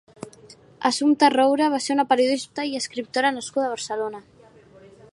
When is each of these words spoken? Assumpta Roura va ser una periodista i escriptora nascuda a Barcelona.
Assumpta 0.89 1.29
Roura 1.35 1.67
va 1.75 1.81
ser 1.87 1.95
una 1.97 2.07
periodista 2.15 2.67
i 2.73 2.75
escriptora 2.83 3.35
nascuda 3.39 3.69
a 3.71 3.75
Barcelona. 3.79 4.27